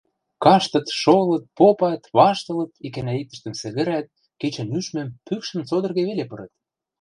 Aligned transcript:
каштыт, 0.43 0.87
шолыт, 1.01 1.43
попат, 1.57 2.01
ваштылыт, 2.17 2.71
икӓнӓ-иктӹштӹм 2.85 3.53
сӹгӹрӓт, 3.61 4.07
кечӹнӱшмӹм, 4.39 5.07
пӱкшӹм 5.25 5.61
цодырге 5.69 6.03
веле 6.09 6.25
пырыт 6.29 6.53